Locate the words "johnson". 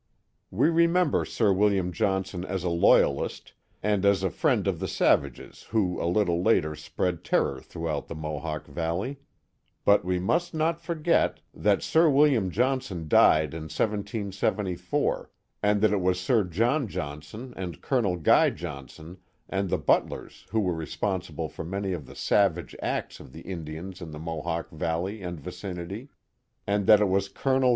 1.91-2.43, 12.49-13.07, 14.01-14.01, 18.49-19.19